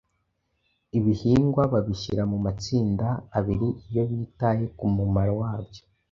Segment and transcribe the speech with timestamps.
[0.97, 3.07] Ibihingwa babishyira mu matsinda
[3.37, 5.81] abiri iyo bitaye ku mumaro wabyo.